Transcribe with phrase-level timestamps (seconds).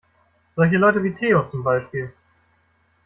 [0.55, 2.11] Solche Leute wie Theo, zum Beispiel.